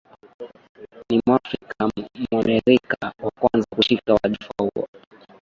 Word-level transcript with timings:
Ni 1.09 1.21
mwafrikam 1.25 1.89
mwamerika 2.19 3.13
wa 3.23 3.31
kwanza 3.31 3.67
kushika 3.75 4.13
wadhifa 4.13 4.53
huo 4.59 4.87